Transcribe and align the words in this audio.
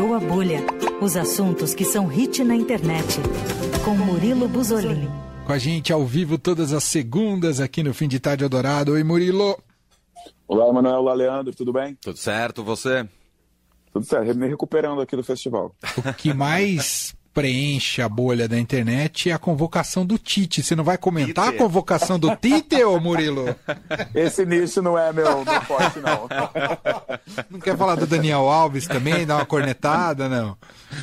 Estourou 0.00 0.16
a 0.16 0.18
Bolha. 0.18 0.60
Os 1.02 1.14
assuntos 1.14 1.74
que 1.74 1.84
são 1.84 2.06
hit 2.06 2.42
na 2.42 2.54
internet. 2.54 3.20
Com 3.84 3.94
Murilo 3.94 4.48
Buzolini. 4.48 5.10
Com 5.44 5.52
a 5.52 5.58
gente 5.58 5.92
ao 5.92 6.06
vivo 6.06 6.38
todas 6.38 6.72
as 6.72 6.84
segundas 6.84 7.60
aqui 7.60 7.82
no 7.82 7.92
Fim 7.92 8.08
de 8.08 8.18
Tarde 8.18 8.42
Eldorado. 8.42 8.92
Oi, 8.92 9.04
Murilo. 9.04 9.62
Olá, 10.48 10.68
Emanuel. 10.68 11.00
Olá, 11.00 11.12
Leandro. 11.12 11.54
Tudo 11.54 11.70
bem? 11.70 11.98
Tudo 12.00 12.16
certo, 12.16 12.64
você? 12.64 13.06
Tudo 13.92 14.06
certo. 14.06 14.34
Me 14.38 14.48
recuperando 14.48 15.02
aqui 15.02 15.14
do 15.14 15.22
festival. 15.22 15.76
O 15.98 16.14
que 16.14 16.32
mais 16.32 17.14
preenche 17.32 18.02
a 18.02 18.08
bolha 18.08 18.48
da 18.48 18.58
internet 18.58 19.30
é 19.30 19.32
a 19.32 19.38
convocação 19.38 20.04
do 20.04 20.18
Tite. 20.18 20.62
Você 20.62 20.74
não 20.74 20.82
vai 20.82 20.98
comentar 20.98 21.46
Tite. 21.46 21.56
a 21.56 21.58
convocação 21.58 22.18
do 22.18 22.34
Tite, 22.36 22.82
ô 22.82 22.98
Murilo? 22.98 23.54
Esse 24.14 24.44
nicho 24.44 24.82
não 24.82 24.98
é 24.98 25.12
meu, 25.12 25.44
meu 25.44 25.62
forte, 25.62 26.00
não. 26.00 26.28
Não 27.48 27.60
quer 27.60 27.76
falar 27.76 27.94
do 27.94 28.06
Daniel 28.06 28.48
Alves 28.48 28.86
também? 28.86 29.24
Dar 29.26 29.36
uma 29.36 29.46
cornetada, 29.46 30.28
não? 30.28 30.56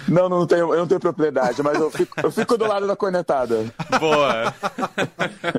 Não, 0.07 0.27
não 0.27 0.45
tenho, 0.45 0.73
eu 0.73 0.79
não 0.79 0.87
tenho 0.87 0.99
propriedade, 0.99 1.63
mas 1.63 1.79
eu 1.79 1.89
fico, 1.89 2.19
eu 2.21 2.31
fico 2.31 2.57
do 2.57 2.67
lado 2.67 2.85
da 2.85 2.95
cornetada. 2.95 3.65
Boa. 3.99 4.53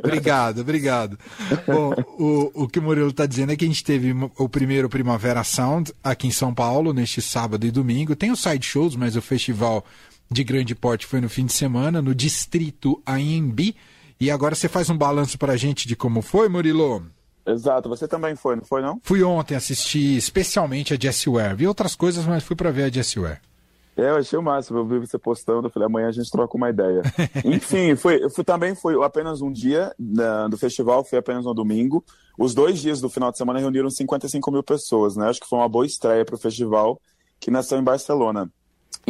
obrigado, 0.05 0.61
obrigado. 0.61 1.19
Bom, 1.67 1.95
o, 2.19 2.65
o 2.65 2.69
que 2.69 2.79
o 2.79 2.83
Murilo 2.83 3.09
está 3.09 3.25
dizendo 3.25 3.53
é 3.53 3.57
que 3.57 3.65
a 3.65 3.69
gente 3.69 3.83
teve 3.83 4.15
o 4.37 4.49
primeiro 4.49 4.89
Primavera 4.89 5.43
Sound 5.45 5.95
aqui 6.05 6.27
em 6.27 6.33
São 6.33 6.53
Paulo, 6.53 6.93
neste 6.93 7.23
sábado 7.23 7.67
e 7.67 7.71
domingo. 7.71 8.15
Tem 8.15 8.31
os 8.31 8.41
side 8.41 8.67
shows, 8.67 8.97
mas 8.97 9.17
o 9.17 9.23
festival 9.23 9.85
de 10.31 10.45
grande 10.45 10.75
porte 10.75 11.07
foi 11.07 11.21
no 11.21 11.29
fim 11.29 11.47
de 11.47 11.53
semana, 11.53 12.03
no 12.03 12.15
distrito 12.15 13.03
AMB. 13.07 13.75
E 14.21 14.31
agora 14.31 14.55
você 14.55 14.69
faz 14.69 14.91
um 14.91 14.97
balanço 14.97 15.39
para 15.39 15.53
a 15.53 15.57
gente 15.57 15.87
de 15.87 15.95
como 15.95 16.23
foi, 16.23 16.49
Murilo? 16.49 17.07
Exato, 17.47 17.89
você 17.89 18.07
também 18.07 18.37
foi, 18.37 18.57
não 18.57 18.65
foi 18.65 18.83
não? 18.83 19.01
Fui 19.03 19.23
ontem 19.23 19.55
assistir 19.55 20.17
especialmente 20.17 20.93
a 20.93 20.99
Jessie 21.01 21.33
Ware. 21.33 21.57
Vi 21.57 21.67
outras 21.67 21.95
coisas, 21.95 22.27
mas 22.27 22.45
fui 22.45 22.55
para 22.55 22.71
ver 22.71 22.85
a 22.85 22.89
Jessie 22.91 23.21
Ware. 23.21 23.41
É, 23.97 24.11
eu 24.11 24.17
achei 24.17 24.39
o 24.39 24.43
máximo, 24.43 24.79
eu 24.79 24.87
vi 24.87 24.99
você 24.99 25.19
postando, 25.19 25.67
eu 25.67 25.71
falei, 25.71 25.87
amanhã 25.87 26.09
a 26.09 26.13
gente 26.13 26.31
troca 26.31 26.57
uma 26.57 26.71
ideia. 26.71 27.03
Enfim, 27.45 27.97
foi, 27.97 28.31
foi, 28.31 28.45
também 28.45 28.75
foi 28.75 28.95
apenas 29.05 29.41
um 29.41 29.51
dia 29.51 29.93
né, 29.99 30.47
do 30.49 30.57
festival, 30.57 31.03
foi 31.03 31.19
apenas 31.19 31.47
um 31.47 31.55
domingo. 31.55 32.05
Os 32.39 32.55
dois 32.55 32.79
dias 32.79 33.01
do 33.01 33.09
final 33.09 33.33
de 33.33 33.39
semana 33.39 33.59
reuniram 33.59 33.91
55 33.91 34.53
mil 34.53 34.63
pessoas, 34.63 35.17
né? 35.17 35.29
Acho 35.29 35.41
que 35.41 35.49
foi 35.49 35.59
uma 35.59 35.69
boa 35.69 35.85
estreia 35.85 36.25
para 36.25 36.37
o 36.37 36.39
festival, 36.39 37.01
que 37.41 37.51
nasceu 37.51 37.77
em 37.77 37.83
Barcelona. 37.83 38.49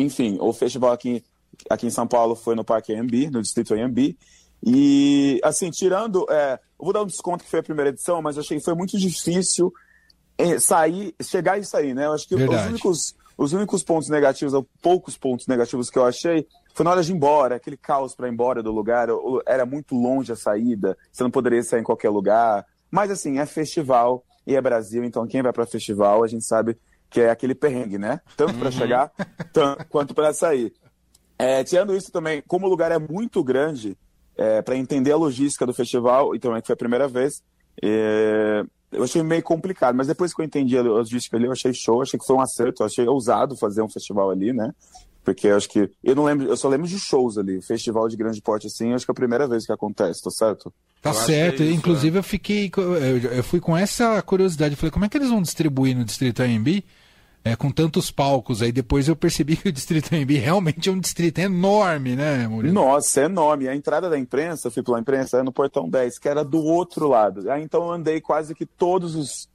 Enfim, 0.00 0.38
o 0.40 0.52
festival 0.52 0.92
aqui, 0.92 1.24
aqui 1.68 1.86
em 1.86 1.90
São 1.90 2.06
Paulo 2.06 2.34
foi 2.34 2.54
no 2.54 2.64
Parque 2.64 2.94
AMB, 2.94 3.30
no 3.30 3.42
Distrito 3.42 3.74
AMB. 3.74 4.16
E, 4.64 5.40
assim, 5.42 5.70
tirando. 5.70 6.26
É, 6.30 6.54
eu 6.78 6.84
vou 6.84 6.92
dar 6.92 7.02
um 7.02 7.06
desconto 7.06 7.44
que 7.44 7.50
foi 7.50 7.60
a 7.60 7.62
primeira 7.62 7.90
edição, 7.90 8.20
mas 8.22 8.38
achei 8.38 8.58
que 8.58 8.64
foi 8.64 8.74
muito 8.74 8.98
difícil 8.98 9.72
é, 10.36 10.58
sair, 10.58 11.14
chegar 11.22 11.58
e 11.58 11.64
sair, 11.64 11.94
né? 11.94 12.06
Eu 12.06 12.12
acho 12.12 12.26
que 12.26 12.36
Verdade. 12.36 12.62
os 12.62 12.68
únicos, 12.68 13.16
os 13.36 13.52
únicos 13.52 13.82
pontos 13.82 14.08
negativos, 14.08 14.54
ou 14.54 14.66
poucos 14.82 15.16
pontos 15.16 15.46
negativos 15.46 15.90
que 15.90 15.98
eu 15.98 16.04
achei, 16.04 16.46
foi 16.74 16.84
na 16.84 16.92
hora 16.92 17.02
de 17.02 17.12
ir 17.12 17.14
embora, 17.16 17.56
aquele 17.56 17.76
caos 17.76 18.14
para 18.14 18.28
ir 18.28 18.32
embora 18.32 18.62
do 18.62 18.70
lugar, 18.70 19.08
era 19.46 19.66
muito 19.66 19.94
longe 19.94 20.32
a 20.32 20.36
saída, 20.36 20.96
você 21.10 21.22
não 21.22 21.30
poderia 21.30 21.62
sair 21.62 21.80
em 21.80 21.84
qualquer 21.84 22.10
lugar. 22.10 22.64
Mas, 22.90 23.10
assim, 23.10 23.38
é 23.38 23.46
festival 23.46 24.24
e 24.46 24.54
é 24.54 24.60
Brasil, 24.60 25.04
então 25.04 25.26
quem 25.26 25.42
vai 25.42 25.52
para 25.52 25.66
festival, 25.66 26.24
a 26.24 26.28
gente 26.28 26.44
sabe 26.44 26.78
que 27.10 27.20
é 27.20 27.30
aquele 27.30 27.54
perrengue, 27.54 27.98
né? 27.98 28.20
Tanto 28.36 28.54
para 28.54 28.66
uhum. 28.66 28.72
chegar 28.72 29.12
tanto, 29.52 29.86
quanto 29.86 30.14
para 30.14 30.32
sair. 30.32 30.72
É, 31.38 31.62
tirando 31.62 31.94
isso 31.94 32.10
também, 32.10 32.42
como 32.46 32.66
o 32.66 32.70
lugar 32.70 32.90
é 32.90 32.98
muito 32.98 33.42
grande, 33.44 33.96
é, 34.36 34.60
para 34.60 34.76
entender 34.76 35.12
a 35.12 35.16
logística 35.16 35.66
do 35.66 35.72
festival, 35.72 36.34
e 36.34 36.38
também 36.38 36.60
que 36.60 36.66
foi 36.66 36.74
a 36.74 36.76
primeira 36.76 37.08
vez, 37.08 37.42
é, 37.82 38.64
eu 38.90 39.04
achei 39.04 39.22
meio 39.22 39.42
complicado, 39.42 39.94
mas 39.94 40.06
depois 40.06 40.34
que 40.34 40.40
eu 40.40 40.44
entendi 40.44 40.76
a 40.76 40.82
logística 40.82 41.36
ali, 41.36 41.46
eu 41.46 41.52
achei 41.52 41.72
show, 41.72 42.02
achei 42.02 42.18
que 42.18 42.26
foi 42.26 42.36
um 42.36 42.40
acerto, 42.40 42.82
achei 42.82 43.06
ousado 43.06 43.56
fazer 43.56 43.82
um 43.82 43.88
festival 43.88 44.30
ali, 44.30 44.52
né? 44.52 44.72
Porque 45.28 45.48
eu 45.48 45.56
acho 45.56 45.68
que. 45.68 45.90
Eu 46.02 46.14
não 46.14 46.24
lembro, 46.24 46.46
eu 46.46 46.56
só 46.56 46.68
lembro 46.68 46.86
de 46.86 46.98
shows 46.98 47.36
ali. 47.36 47.60
Festival 47.60 48.08
de 48.08 48.16
grande 48.16 48.40
porte 48.40 48.66
assim, 48.66 48.94
acho 48.94 49.04
que 49.04 49.10
é 49.10 49.12
a 49.12 49.14
primeira 49.14 49.46
vez 49.46 49.66
que 49.66 49.72
acontece, 49.72 50.22
tá 50.22 50.30
certo? 50.30 50.72
Tá 51.02 51.10
eu 51.10 51.14
certo. 51.14 51.62
É 51.62 51.66
isso, 51.66 51.74
Inclusive, 51.74 52.16
é. 52.16 52.18
eu 52.18 52.22
fiquei. 52.22 52.70
Eu 53.36 53.44
fui 53.44 53.60
com 53.60 53.76
essa 53.76 54.22
curiosidade. 54.22 54.72
Eu 54.72 54.78
falei, 54.78 54.90
como 54.90 55.04
é 55.04 55.08
que 55.08 55.18
eles 55.18 55.28
vão 55.28 55.42
distribuir 55.42 55.94
no 55.94 56.02
Distrito 56.02 56.42
AMB? 56.42 56.82
É, 57.44 57.56
com 57.56 57.70
tantos 57.70 58.10
palcos. 58.10 58.60
Aí 58.60 58.72
depois 58.72 59.08
eu 59.08 59.16
percebi 59.16 59.56
que 59.56 59.68
o 59.68 59.72
Distrito 59.72 60.14
AMB 60.14 60.32
realmente 60.32 60.88
é 60.88 60.92
um 60.92 60.98
distrito 61.00 61.38
enorme, 61.38 62.14
né, 62.14 62.46
Murilo? 62.46 62.74
Nossa, 62.74 63.22
é 63.22 63.24
enorme. 63.24 63.68
A 63.68 63.74
entrada 63.74 64.10
da 64.10 64.18
imprensa, 64.18 64.68
eu 64.68 64.72
fui 64.72 64.82
pela 64.82 65.00
imprensa, 65.00 65.38
é 65.38 65.42
no 65.42 65.52
Portão 65.52 65.88
10, 65.88 66.18
que 66.18 66.28
era 66.28 66.44
do 66.44 66.62
outro 66.62 67.08
lado. 67.08 67.50
Aí 67.50 67.62
então 67.62 67.84
eu 67.84 67.92
andei 67.92 68.20
quase 68.20 68.54
que 68.54 68.66
todos 68.66 69.14
os. 69.14 69.48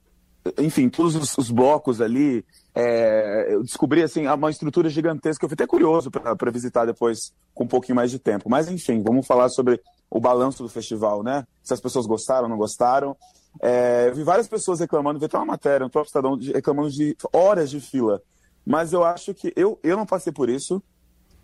Enfim, 0.58 0.88
todos 0.88 1.14
os, 1.14 1.38
os 1.38 1.50
blocos 1.50 2.00
ali 2.00 2.44
é, 2.74 3.54
eu 3.54 3.62
descobri 3.62 4.02
assim 4.02 4.26
uma 4.26 4.50
estrutura 4.50 4.90
gigantesca. 4.90 5.44
Eu 5.44 5.48
fiquei 5.48 5.64
até 5.64 5.70
curioso 5.70 6.10
para 6.10 6.50
visitar 6.50 6.84
depois 6.84 7.32
com 7.54 7.64
um 7.64 7.68
pouquinho 7.68 7.94
mais 7.94 8.10
de 8.10 8.18
tempo. 8.18 8.50
Mas 8.50 8.68
enfim, 8.68 9.00
vamos 9.00 9.26
falar 9.26 9.48
sobre 9.48 9.80
o 10.10 10.20
balanço 10.20 10.62
do 10.62 10.68
festival, 10.68 11.22
né? 11.22 11.46
Se 11.62 11.72
as 11.72 11.80
pessoas 11.80 12.06
gostaram, 12.06 12.48
não 12.48 12.56
gostaram. 12.56 13.16
É, 13.60 14.08
eu 14.08 14.14
vi 14.14 14.22
várias 14.22 14.48
pessoas 14.48 14.80
reclamando, 14.80 15.18
vi 15.18 15.26
até 15.26 15.36
uma 15.36 15.46
matéria 15.46 15.84
no 15.84 15.90
próprio 15.90 16.08
Estadão 16.08 16.38
reclamando 16.54 16.90
de 16.90 17.16
horas 17.32 17.70
de 17.70 17.80
fila. 17.80 18.22
Mas 18.66 18.92
eu 18.92 19.04
acho 19.04 19.34
que 19.34 19.52
eu, 19.56 19.78
eu 19.82 19.96
não 19.96 20.06
passei 20.06 20.32
por 20.32 20.48
isso. 20.48 20.82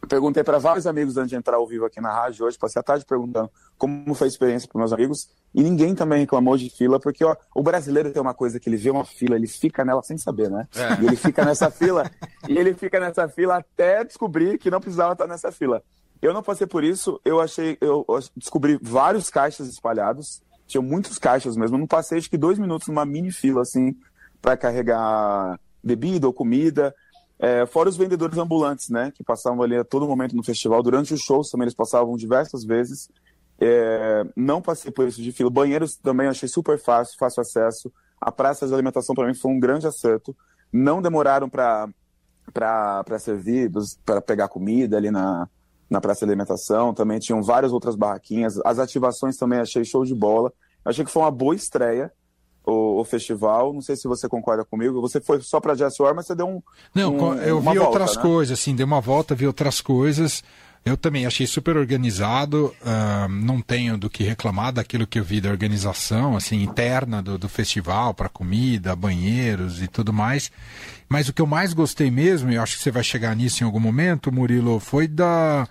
Perguntei 0.09 0.43
para 0.43 0.59
vários 0.59 0.87
amigos 0.87 1.17
antes 1.17 1.31
de 1.31 1.37
entrar 1.37 1.57
ao 1.57 1.67
vivo 1.67 1.85
aqui 1.85 2.01
na 2.01 2.11
rádio 2.11 2.47
hoje, 2.47 2.57
passei 2.59 2.81
a 2.81 2.83
tarde 2.83 3.05
perguntando 3.05 3.51
como 3.77 4.15
foi 4.15 4.27
a 4.27 4.29
experiência 4.29 4.69
para 4.69 4.79
meus 4.79 4.93
amigos, 4.93 5.29
e 5.55 5.63
ninguém 5.63 5.95
também 5.95 6.21
reclamou 6.21 6.57
de 6.57 6.71
fila, 6.71 6.99
porque 6.99 7.25
ó, 7.25 7.37
o 7.55 7.63
brasileiro 7.63 8.11
tem 8.13 8.21
uma 8.21 8.35
coisa 8.35 8.59
que 8.59 8.69
ele 8.69 8.77
vê 8.77 8.91
uma 8.91 9.05
fila, 9.05 9.37
ele 9.37 9.47
fica 9.47 9.85
nela 9.85 10.03
sem 10.03 10.17
saber, 10.17 10.51
né? 10.51 10.67
É. 10.75 11.03
E 11.03 11.07
ele 11.07 11.17
fica 11.17 11.45
nessa 11.45 11.71
fila, 11.71 12.11
e 12.49 12.59
ele 12.59 12.75
fica 12.75 12.99
nessa 12.99 13.29
fila 13.29 13.59
até 13.59 14.03
descobrir 14.05 14.59
que 14.59 14.71
não 14.71 14.81
precisava 14.81 15.13
estar 15.13 15.27
nessa 15.27 15.53
fila. 15.53 15.83
Eu 16.21 16.35
não 16.35 16.43
passei 16.43 16.67
por 16.67 16.83
isso, 16.83 17.21
eu 17.25 17.41
achei, 17.41 17.79
eu 17.81 18.07
descobri 18.37 18.79
vários 18.83 19.31
caixas 19.31 19.69
espalhados, 19.69 20.43
tinha 20.71 20.83
muitos 20.83 21.19
caixas 21.19 21.57
mesmo, 21.57 21.77
eu 21.77 21.81
não 21.81 21.87
passei 21.87 22.19
acho 22.19 22.31
que 22.31 22.39
dois 22.39 22.59
minutos 22.59 22.89
numa 22.89 23.05
mini 23.05 23.31
fila, 23.31 23.63
assim, 23.63 23.97
para 24.41 24.57
carregar 24.57 25.59
bebida 25.83 26.27
ou 26.27 26.33
comida. 26.33 26.95
É, 27.39 27.65
fora 27.67 27.89
os 27.89 27.97
vendedores 27.97 28.39
ambulantes, 28.39 28.91
né, 28.91 29.11
que 29.15 29.25
passavam 29.25 29.63
ali 29.63 29.77
a 29.77 29.85
todo 29.85 30.07
momento 30.07 30.37
no 30.37 30.43
festival. 30.43 30.83
Durante 30.83 31.15
os 31.15 31.21
shows 31.21 31.51
também 31.51 31.65
eles 31.65 31.75
passavam 31.75 32.17
diversas 32.17 32.65
vezes. 32.65 33.09
É, 33.59 34.25
não 34.37 34.63
passei 34.63 34.91
por 34.91 35.09
isso 35.09 35.23
de 35.23 35.33
fila. 35.33 35.51
Banheiros 35.51 35.97
também 35.97 36.29
achei 36.29 36.49
super 36.49 36.79
fácil, 36.79 37.17
fácil 37.19 37.41
acesso. 37.41 37.93
A 38.21 38.31
praça 38.31 38.67
de 38.67 38.75
alimentação 38.75 39.15
para 39.15 39.27
mim 39.27 39.35
foi 39.35 39.51
um 39.51 39.59
grande 39.59 39.87
acerto. 39.87 40.37
Não 40.73 41.03
demoraram 41.03 41.49
para 41.49 43.19
servir, 43.19 43.71
para 44.05 44.21
pegar 44.21 44.49
comida 44.49 44.97
ali 44.97 45.11
na, 45.11 45.49
na 45.91 46.01
praça 46.01 46.25
de 46.25 46.31
alimentação. 46.31 46.95
Também 46.95 47.19
tinham 47.19 47.43
várias 47.43 47.73
outras 47.73 47.97
barraquinhas. 47.97 48.59
As 48.65 48.79
ativações 48.79 49.37
também 49.37 49.59
achei 49.59 49.85
show 49.85 50.05
de 50.05 50.15
bola. 50.15 50.53
Achei 50.85 51.05
que 51.05 51.11
foi 51.11 51.23
uma 51.23 51.31
boa 51.31 51.55
estreia 51.55 52.13
o, 52.65 53.01
o, 53.01 53.05
festival. 53.05 53.73
Não 53.73 53.81
sei 53.81 53.97
se 53.97 54.07
você 54.07 54.29
concorda 54.29 54.65
comigo. 54.65 55.01
Você 55.01 55.21
foi 55.21 55.41
só 55.41 55.61
para 55.61 55.75
Jazz 55.75 55.99
War, 55.99 56.15
mas 56.15 56.27
você 56.27 56.35
deu 56.35 56.47
um. 56.47 56.63
Não, 56.95 57.15
um, 57.17 57.35
eu 57.35 57.59
vi 57.59 57.67
volta, 57.67 57.83
outras 57.83 58.17
né? 58.17 58.23
coisas, 58.23 58.59
assim, 58.59 58.75
dei 58.75 58.85
uma 58.85 59.01
volta, 59.01 59.35
vi 59.35 59.47
outras 59.47 59.81
coisas. 59.81 60.43
Eu 60.85 60.97
também 60.97 61.27
achei 61.27 61.47
super 61.47 61.77
organizado, 61.77 62.75
uh, 62.81 63.29
não 63.29 63.61
tenho 63.61 63.99
do 63.99 64.09
que 64.09 64.25
reclamar 64.25 64.73
daquilo 64.73 65.07
que 65.07 65.19
eu 65.19 65.25
vi 65.25 65.39
da 65.41 65.51
organização, 65.51 66.37
assim, 66.37 66.63
interna 66.63 67.23
do, 67.23 67.37
do 67.37 67.51
festival, 67.51 68.15
para 68.15 68.31
comida, 68.31 68.97
banheiros 68.97 69.83
e 69.83 69.89
tudo 69.89 70.11
mais. 70.11 70.51
Mas 71.07 71.29
o 71.29 71.35
que 71.35 71.43
eu 71.43 71.47
mais 71.47 71.75
gostei 71.75 72.11
mesmo, 72.11 72.51
e 72.51 72.55
eu 72.55 72.63
acho 72.63 72.79
que 72.79 72.83
você 72.83 72.91
vai 72.91 73.05
chegar 73.05 73.37
nisso 73.37 73.63
em 73.63 73.67
algum 73.67 73.81
momento, 73.81 74.33
Murilo, 74.33 74.81
foi 74.81 75.07
da 75.07 75.69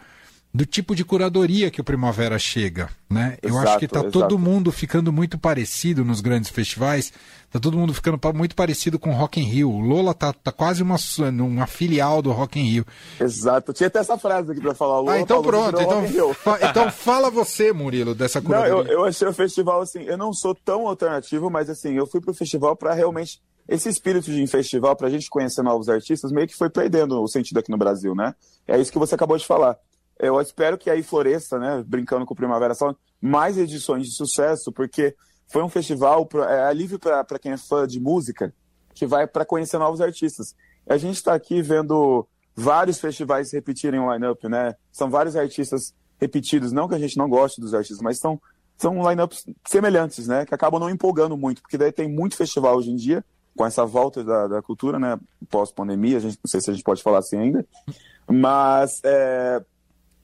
do 0.52 0.66
tipo 0.66 0.96
de 0.96 1.06
curadoria 1.06 1.70
que 1.70 1.80
o 1.80 1.84
Primavera 1.84 2.40
chega, 2.40 2.90
né? 3.08 3.38
Eu 3.42 3.58
acho 3.60 3.78
que 3.78 3.86
está 3.86 4.04
todo 4.04 4.38
mundo 4.40 4.72
ficando 4.72 5.14
muito 5.14 5.38
parecido 5.38 6.04
nos 6.04 6.22
grandes 6.22 6.50
festivais, 6.50 7.14
está 7.46 7.60
todo 7.60 7.78
mundo 7.78 7.94
ficando 7.94 8.20
muito 8.34 8.56
parecido 8.56 8.98
com 8.98 9.12
Rock 9.12 9.40
in 9.40 9.44
Rio. 9.44 9.70
O 9.70 9.80
Lola 9.80 10.12
tá, 10.14 10.34
tá 10.34 10.52
quase 10.52 10.82
uma, 10.82 10.96
uma 11.40 11.68
filial 11.68 12.22
do 12.24 12.32
Rock 12.32 12.60
in 12.60 12.64
Rio. 12.64 12.86
Exato. 13.20 13.74
Tinha 13.74 13.88
até 13.88 14.00
essa 14.00 14.18
frase 14.18 14.52
aqui 14.52 14.60
para 14.60 14.74
falar. 14.74 15.00
Lola, 15.00 15.14
ah, 15.14 15.20
então 15.20 15.44
pronto. 15.44 15.80
Então, 15.80 16.34
fa 16.34 16.60
então 16.64 16.90
fala 16.92 17.30
você, 17.30 17.72
Murilo, 17.72 18.16
dessa 18.16 18.42
curadoria. 18.42 18.74
Não, 18.74 18.82
eu, 18.92 19.02
eu 19.02 19.06
achei 19.06 19.28
o 19.28 19.34
festival 19.34 19.82
assim, 19.82 20.02
eu 20.02 20.18
não 20.18 20.34
sou 20.34 20.56
tão 20.56 20.88
alternativo, 20.88 21.52
mas 21.52 21.70
assim, 21.70 21.94
eu 21.94 22.08
fui 22.08 22.22
pro 22.22 22.34
festival 22.34 22.76
para 22.76 22.96
realmente 22.96 23.40
esse 23.68 23.88
espírito 23.88 24.32
de 24.32 24.48
festival, 24.48 24.96
para 24.96 25.08
a 25.08 25.12
gente 25.12 25.30
conhecer 25.30 25.62
novos 25.62 25.90
artistas, 25.90 26.32
meio 26.32 26.48
que 26.48 26.58
foi 26.58 26.72
perdendo 26.72 27.22
o 27.22 27.28
sentido 27.28 27.60
aqui 27.60 27.70
no 27.70 27.78
Brasil, 27.78 28.16
né? 28.16 28.34
É 28.68 28.80
isso 28.80 28.92
que 28.92 28.98
você 28.98 29.14
acabou 29.14 29.38
de 29.38 29.46
falar. 29.46 29.78
Eu 30.20 30.40
espero 30.42 30.78
que 30.78 30.90
aí 30.90 31.02
floresça, 31.02 31.58
né, 31.58 31.84
brincando 31.88 32.26
com 32.26 32.34
o 32.34 32.38
Primavera 32.38 32.76
Sound, 32.76 32.98
mais 33.22 33.58
edições 33.58 34.06
de 34.06 34.14
sucesso, 34.14 34.72
porque 34.72 35.16
foi 35.48 35.64
um 35.64 35.70
festival, 35.70 36.28
é 36.48 36.66
alívio 36.66 37.00
para 37.00 37.40
quem 37.40 37.54
é 37.54 37.58
fã 37.58 37.88
de 37.88 38.00
música, 38.00 38.54
que 38.94 39.06
vai 39.06 39.26
para 39.26 39.46
conhecer 39.46 39.78
novos 39.78 40.02
artistas. 40.02 40.54
A 40.88 40.98
gente 40.98 41.16
está 41.16 41.34
aqui 41.34 41.62
vendo 41.62 42.28
vários 42.56 43.00
festivais 43.00 43.52
repetirem 43.54 44.00
o 44.00 44.14
line-up, 44.14 44.48
né? 44.50 44.76
São 44.92 45.10
vários 45.10 45.36
artistas 45.36 45.94
repetidos, 46.20 46.72
não 46.72 46.88
que 46.88 46.96
a 46.96 47.00
gente 47.00 47.18
não 47.18 47.30
goste 47.30 47.62
dos 47.62 47.74
artistas, 47.74 48.02
mas 48.02 48.20
são, 48.20 48.40
são 48.78 49.10
line-ups 49.10 49.46
semelhantes, 49.66 50.28
né? 50.28 50.46
Que 50.46 50.54
acabam 50.54 50.80
não 50.80 50.90
empolgando 50.90 51.38
muito, 51.38 51.62
porque 51.62 51.78
daí 51.78 51.92
tem 51.92 52.10
muito 52.10 52.36
festival 52.36 52.76
hoje 52.76 52.92
em 52.92 52.96
dia, 52.96 53.24
com 53.56 53.66
essa 53.66 53.86
volta 53.86 54.24
da, 54.24 54.48
da 54.48 54.62
cultura, 54.62 55.00
né, 55.00 55.20
pós-pandemia, 55.50 56.18
a 56.18 56.22
gente 56.22 56.40
não 56.42 56.50
sei 56.50 56.62
se 56.62 56.70
a 56.70 56.74
gente 56.74 56.84
pode 56.84 57.04
falar 57.04 57.20
assim 57.20 57.38
ainda, 57.38 57.66
mas 58.26 59.02
é, 59.04 59.62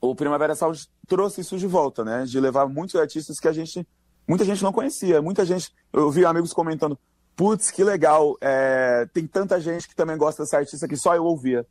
o 0.00 0.14
Primavera 0.14 0.54
Sound 0.54 0.88
trouxe 1.06 1.40
isso 1.40 1.56
de 1.56 1.66
volta, 1.66 2.04
né, 2.04 2.24
de 2.24 2.38
levar 2.40 2.66
muitos 2.68 2.96
artistas 2.96 3.38
que 3.38 3.48
a 3.48 3.52
gente, 3.52 3.86
muita 4.26 4.44
gente 4.44 4.62
não 4.62 4.72
conhecia, 4.72 5.22
muita 5.22 5.44
gente, 5.44 5.70
eu 5.92 6.10
vi 6.10 6.24
amigos 6.24 6.52
comentando, 6.52 6.98
putz, 7.34 7.70
que 7.70 7.84
legal, 7.84 8.36
é, 8.40 9.06
tem 9.12 9.26
tanta 9.26 9.60
gente 9.60 9.88
que 9.88 9.94
também 9.94 10.16
gosta 10.16 10.42
dessa 10.42 10.58
artista 10.58 10.88
que 10.88 10.96
só 10.96 11.14
eu 11.14 11.24
ouvia, 11.24 11.66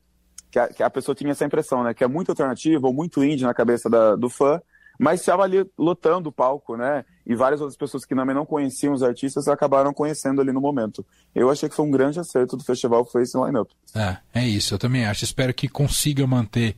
que 0.51 0.60
a, 0.60 0.68
que 0.68 0.83
a 0.83 0.89
pessoa 0.89 1.16
tinha 1.16 1.31
essa 1.31 1.45
impressão, 1.45 1.83
né, 1.83 1.94
que 1.94 2.04
é 2.04 2.07
muito 2.07 2.31
alternativa 2.31 2.88
ou 2.88 2.94
muito 2.94 3.24
indie 3.24 3.44
na 3.44 3.54
cabeça 3.54 3.89
da, 3.89 4.16
do 4.16 4.30
fã, 4.30 4.62
mas 5.00 5.19
estava 5.19 5.44
ali 5.44 5.66
lotando 5.77 6.30
o 6.30 6.31
palco, 6.31 6.77
né? 6.77 7.04
E 7.25 7.36
várias 7.36 7.60
outras 7.60 7.77
pessoas 7.77 8.06
que 8.06 8.16
também 8.16 8.36
não 8.36 8.45
conheciam 8.45 8.94
os 8.94 9.04
artistas 9.04 9.48
acabaram 9.48 9.94
conhecendo 9.94 10.42
ali 10.42 10.51
no 10.51 10.62
momento. 10.62 11.06
Eu 11.33 11.50
achei 11.50 11.68
que 11.68 11.75
foi 11.75 11.86
um 11.86 11.92
grande 11.92 12.19
acerto 12.19 12.56
do 12.56 12.63
festival, 12.63 13.06
foi 13.06 13.24
esse 13.24 13.38
line-up. 13.38 13.74
É, 13.94 14.18
é 14.33 14.48
isso, 14.48 14.74
eu 14.74 14.80
também 14.80 15.06
acho. 15.06 15.24
Espero 15.24 15.54
que 15.54 15.68
consiga 15.68 16.25
manter 16.25 16.75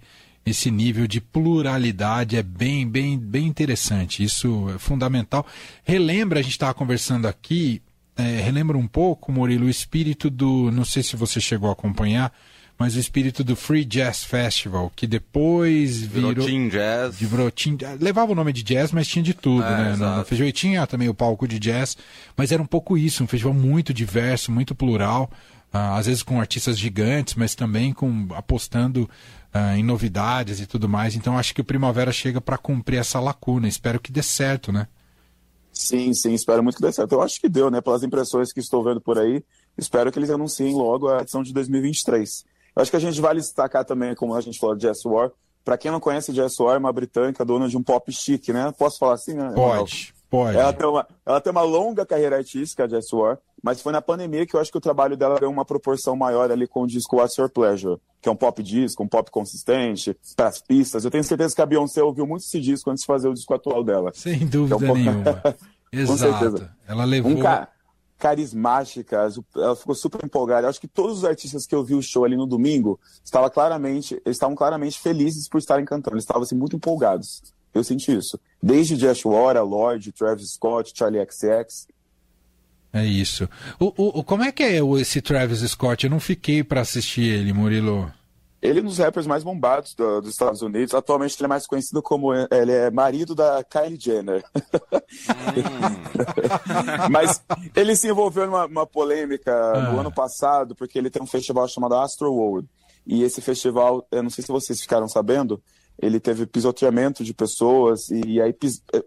esse 0.50 0.72
nível 0.72 1.08
de 1.08 1.20
pluralidade, 1.20 2.36
é 2.36 2.44
bem, 2.44 2.88
bem, 2.88 3.18
bem 3.18 3.48
interessante. 3.48 4.24
Isso 4.24 4.70
é 4.76 4.78
fundamental. 4.80 5.46
Relembra, 5.84 6.40
a 6.40 6.44
gente 6.44 6.54
estava 6.54 6.74
conversando 6.74 7.28
aqui, 7.28 7.82
é, 8.16 8.42
relembra 8.42 8.78
um 8.78 8.88
pouco, 8.88 9.32
Murilo, 9.32 9.66
o 9.66 9.70
espírito 9.70 10.30
do. 10.30 10.72
Não 10.72 10.86
sei 10.86 11.04
se 11.04 11.16
você 11.16 11.40
chegou 11.40 11.70
a 11.70 11.74
acompanhar 11.74 12.34
mas 12.78 12.96
o 12.96 13.00
espírito 13.00 13.44
do 13.44 13.56
Free 13.56 13.84
Jazz 13.84 14.24
Festival, 14.24 14.92
que 14.96 15.08
depois 15.08 16.00
virou. 16.00 16.30
Virou 16.30 16.46
Teen 16.46 16.70
Jazz. 16.70 17.16
Virou 17.20 17.50
teen, 17.50 17.78
levava 18.00 18.32
o 18.32 18.36
nome 18.36 18.54
de 18.54 18.62
jazz, 18.62 18.92
mas 18.92 19.08
tinha 19.08 19.24
de 19.24 19.34
tudo, 19.34 19.64
é, 19.64 19.78
né? 19.78 19.94
Exato. 19.94 20.20
No 20.20 20.26
festival 20.26 20.52
tinha 20.52 20.88
também 20.88 21.10
o 21.10 21.14
palco 21.14 21.48
de 21.48 21.58
jazz, 21.58 21.98
mas 22.36 22.52
era 22.52 22.62
um 22.62 22.68
pouco 22.68 22.98
isso, 22.98 23.24
um 23.24 23.28
festival 23.28 23.54
muito 23.54 23.94
diverso, 23.94 24.52
muito 24.52 24.76
plural. 24.76 25.32
Uh, 25.74 25.98
às 25.98 26.06
vezes 26.06 26.24
com 26.24 26.40
artistas 26.40 26.78
gigantes, 26.78 27.36
mas 27.36 27.54
também 27.54 27.92
com 27.92 28.28
apostando 28.34 29.10
uh, 29.58 29.76
em 29.76 29.84
novidades 29.84 30.60
e 30.60 30.66
tudo 30.66 30.88
mais. 30.88 31.16
Então 31.16 31.38
acho 31.38 31.54
que 31.54 31.62
o 31.62 31.66
Primavera 31.66 32.12
chega 32.12 32.40
para 32.40 32.58
cumprir 32.58 33.00
essa 33.00 33.20
lacuna. 33.20 33.68
Espero 33.68 34.00
que 34.00 34.12
dê 34.12 34.22
certo, 34.22 34.72
né? 34.72 34.88
Sim, 35.72 36.14
sim, 36.14 36.34
espero 36.34 36.64
muito 36.64 36.78
que 36.78 36.82
dê 36.82 36.92
certo. 36.92 37.12
Eu 37.12 37.22
acho 37.22 37.40
que 37.40 37.48
deu, 37.48 37.70
né? 37.70 37.82
Pelas 37.82 38.04
impressões 38.04 38.52
que 38.52 38.60
estou 38.60 38.84
vendo 38.84 39.00
por 39.00 39.20
aí, 39.20 39.44
espero 39.78 40.12
que 40.12 40.18
eles 40.18 40.30
anunciem 40.30 40.74
logo 40.74 41.08
a 41.08 41.22
edição 41.22 41.44
de 41.44 41.54
2023. 41.54 42.46
Acho 42.76 42.92
que 42.92 42.98
a 42.98 43.00
gente 43.00 43.20
vale 43.22 43.40
destacar 43.40 43.86
também, 43.86 44.16
como 44.16 44.36
a 44.36 44.42
gente 44.42 44.60
falou 44.60 44.76
de 44.76 44.84
Jess 44.84 45.06
War. 45.06 45.32
Para 45.64 45.78
quem 45.78 45.92
não 45.92 46.00
conhece, 46.00 46.34
Jess 46.34 46.60
War 46.60 46.76
é 46.76 46.80
uma 46.80 46.94
britânica 46.94 47.44
dona 47.44 47.68
de 47.68 47.78
um 47.78 47.84
pop 47.84 48.12
chique, 48.12 48.54
né? 48.54 48.72
Posso 48.78 48.98
falar 48.98 49.16
assim, 49.16 49.34
né? 49.34 49.52
Pode, 49.54 50.14
pode. 50.30 50.58
Ela 50.58 50.74
tem, 50.74 50.88
uma, 50.88 51.08
ela 51.26 51.42
tem 51.42 51.52
uma 51.52 51.64
longa 51.64 52.06
carreira 52.06 52.38
artística, 52.38 52.86
a 52.86 52.88
Jess 52.88 53.12
War, 53.14 53.38
mas 53.64 53.82
foi 53.82 53.92
na 53.92 54.02
pandemia 54.02 54.46
que 54.46 54.56
eu 54.56 54.60
acho 54.60 54.72
que 54.72 54.78
o 54.78 54.82
trabalho 54.82 55.18
dela 55.18 55.40
deu 55.40 55.50
uma 55.50 55.66
proporção 55.66 56.16
maior 56.16 56.52
ali 56.52 56.68
com 56.68 56.84
o 56.84 56.88
disco 56.88 57.18
What's 57.18 57.38
Your 57.38 57.50
Pleasure, 57.50 57.98
que 58.22 58.30
é 58.30 58.32
um 58.32 58.36
pop 58.36 58.62
disco, 58.62 59.04
um 59.04 59.08
pop 59.08 59.30
consistente, 59.32 60.16
para 60.36 60.48
as 60.48 60.62
pistas. 60.62 61.06
Eu 61.06 61.12
tenho 61.12 61.24
certeza 61.24 61.56
que 61.56 61.62
a 61.62 61.66
Beyoncé 61.66 62.04
ouviu 62.04 62.28
muito 62.28 62.44
esse 62.44 62.60
disco 62.60 62.90
antes 62.90 63.02
de 63.02 63.08
fazer 63.08 63.28
o 63.28 63.34
disco 63.34 63.54
atual 63.54 63.84
dela. 63.84 64.12
Sem 64.14 64.46
dúvida 64.46 64.76
é 64.76 64.78
um 64.78 64.80
pouco... 64.80 64.96
nenhuma. 64.96 65.44
Exato. 65.92 66.12
com 66.12 66.18
certeza. 66.18 66.72
Ela 66.88 67.06
levou. 67.06 67.32
Um 67.32 67.40
ca 67.40 67.70
carismáticas, 68.18 69.40
ela 69.56 69.76
ficou 69.76 69.94
super 69.94 70.26
empolgada. 70.26 70.66
Eu 70.66 70.70
acho 70.70 70.82
que 70.82 70.88
todos 70.88 71.20
os 71.20 71.24
artistas 71.24 71.68
que 71.68 71.76
eu 71.76 71.84
vi 71.84 71.94
o 71.94 72.02
show 72.02 72.26
ali 72.26 72.36
no 72.36 72.48
domingo 72.48 73.00
estavam 73.24 73.50
claramente, 73.50 74.20
estavam 74.26 74.56
claramente 74.56 75.00
felizes 75.00 75.48
por 75.48 75.60
estarem 75.60 75.86
cantando, 75.86 76.16
eles 76.16 76.24
estavam 76.24 76.42
assim, 76.42 76.56
muito 76.56 76.76
empolgados. 76.76 77.44
Eu 77.74 77.84
senti 77.84 78.12
isso. 78.12 78.40
Desde 78.62 78.98
Josh 78.98 79.24
Wara, 79.24 79.62
Lorde, 79.62 80.12
Travis 80.12 80.54
Scott, 80.54 80.92
Charlie 80.96 81.24
XX. 81.24 81.88
É 82.98 83.06
isso. 83.06 83.50
O, 83.80 84.20
o, 84.20 84.24
como 84.24 84.44
é 84.44 84.52
que 84.52 84.64
é 84.64 84.80
esse 85.00 85.22
Travis 85.22 85.60
Scott? 85.60 86.06
Eu 86.06 86.10
não 86.10 86.20
fiquei 86.20 86.64
para 86.64 86.82
assistir 86.82 87.24
ele, 87.24 87.54
Murilo. 87.54 88.12
Ele 88.60 88.80
é 88.80 88.82
um 88.82 88.86
dos 88.86 88.98
rappers 88.98 89.28
mais 89.28 89.44
bombados 89.44 89.94
do, 89.94 90.20
dos 90.22 90.32
Estados 90.32 90.62
Unidos. 90.62 90.96
Atualmente 90.96 91.36
ele 91.38 91.46
é 91.46 91.48
mais 91.48 91.68
conhecido 91.68 92.02
como 92.02 92.34
ele 92.34 92.72
é 92.72 92.90
marido 92.90 93.36
da 93.36 93.64
Kylie 93.64 94.00
Jenner. 94.00 94.44
Hum. 94.56 95.98
Mas 97.12 97.42
ele 97.76 97.96
se 97.96 98.10
envolveu 98.10 98.48
numa, 98.48 98.68
numa 98.68 98.88
polêmica 98.88 99.54
ah. 99.54 99.92
no 99.92 100.00
ano 100.00 100.12
passado 100.12 100.76
porque 100.76 100.98
ele 100.98 101.10
tem 101.10 101.22
um 101.22 101.28
festival 101.28 101.68
chamado 101.68 101.96
Astro 101.96 102.34
World. 102.34 102.68
E 103.06 103.24
esse 103.24 103.42
festival, 103.42 104.06
eu 104.12 104.24
não 104.24 104.30
sei 104.30 104.44
se 104.44 104.52
vocês 104.52 104.82
ficaram 104.82 105.08
sabendo, 105.08 105.62
ele 106.00 106.20
teve 106.20 106.46
pisoteamento 106.46 107.24
de 107.24 107.34
pessoas 107.34 108.10
e 108.10 108.40
aí 108.40 108.56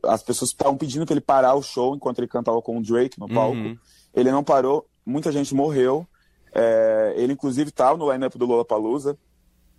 as 0.05 0.23
pessoas 0.23 0.51
estavam 0.51 0.77
pedindo 0.77 1.07
para 1.07 1.15
ele 1.15 1.21
parar 1.21 1.55
o 1.55 1.63
show 1.63 1.95
enquanto 1.95 2.19
ele 2.19 2.27
cantava 2.27 2.61
com 2.61 2.79
o 2.79 2.83
Drake 2.83 3.19
no 3.19 3.29
palco. 3.29 3.57
Uhum. 3.57 3.79
Ele 4.13 4.31
não 4.33 4.43
parou, 4.43 4.87
muita 5.07 5.31
gente 5.31 5.55
morreu. 5.55 6.07
É, 6.53 7.15
ele 7.17 7.33
inclusive 7.33 7.71
estava 7.71 7.97
no 7.97 8.11
line-up 8.11 8.37
do 8.37 8.45
Lollapalooza. 8.45 9.17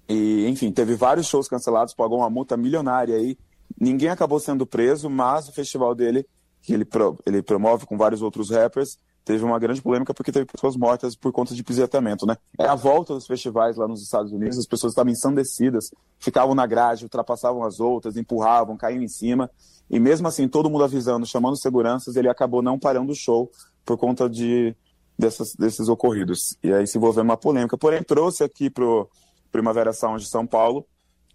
E, 0.08 0.48
enfim, 0.48 0.72
teve 0.72 0.96
vários 0.96 1.28
shows 1.28 1.48
cancelados, 1.48 1.94
pagou 1.94 2.20
uma 2.20 2.30
multa 2.30 2.56
milionária 2.58 3.16
aí. 3.16 3.38
Ninguém 3.80 4.10
acabou 4.10 4.40
sendo 4.40 4.66
preso, 4.66 5.10
mas 5.10 5.48
o 5.48 5.54
festival 5.54 5.96
dele, 5.96 6.26
que 6.62 6.74
ele, 6.74 6.86
pro, 6.86 7.18
ele 7.26 7.42
promove 7.42 7.86
com 7.86 7.98
vários 7.98 8.22
outros 8.22 8.50
rappers, 8.50 8.98
teve 9.24 9.44
uma 9.44 9.60
grande 9.60 9.82
polêmica 9.82 10.14
porque 10.14 10.32
teve 10.32 10.46
pessoas 10.46 10.76
mortas 10.76 11.16
por 11.16 11.32
conta 11.32 11.54
de 11.54 11.64
pisoteamento, 11.64 12.26
né? 12.26 12.36
É 12.58 12.66
a 12.66 12.76
volta 12.76 13.14
dos 13.14 13.28
festivais 13.28 13.78
lá 13.78 13.88
nos 13.88 14.02
Estados 14.02 14.32
Unidos, 14.32 14.58
as 14.58 14.66
pessoas 14.66 14.92
estavam 14.92 15.12
ensandecidas, 15.12 15.92
ficavam 16.20 16.56
na 16.56 16.66
grade, 16.66 17.04
ultrapassavam 17.04 17.64
as 17.64 17.80
outras, 17.80 18.18
empurravam, 18.18 18.78
caíam 18.78 19.02
em 19.02 19.08
cima. 19.08 19.50
E 19.90 20.00
mesmo 20.00 20.28
assim, 20.28 20.48
todo 20.48 20.70
mundo 20.70 20.84
avisando, 20.84 21.26
chamando 21.26 21.58
seguranças, 21.58 22.16
ele 22.16 22.30
acabou 22.30 22.62
não 22.62 22.80
parando 22.80 23.12
o 23.12 23.16
show 23.16 23.52
por 23.86 23.98
conta 23.98 24.30
de 24.30 24.76
dessas, 25.18 25.54
desses 25.56 25.88
ocorridos. 25.88 26.58
E 26.64 26.74
aí 26.74 26.88
se 26.88 26.98
envolveu 26.98 27.24
uma 27.24 27.38
polêmica. 27.38 27.78
Porém, 27.78 28.02
trouxe 28.02 28.44
aqui 28.44 28.70
pro 28.70 29.10
Primavera 29.52 29.94
Sound 29.94 30.24
de 30.24 30.30
São 30.30 30.48
Paulo, 30.48 30.86